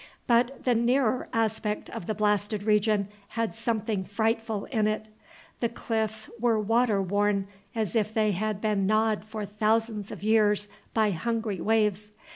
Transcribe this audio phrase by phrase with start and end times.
[0.25, 5.09] But the nearer aspect of the blasted region had something frightful in it.
[5.59, 10.67] The cliffs were water worn, as if they had been gnawed for thousands of years
[10.95, 12.09] by hungry waves.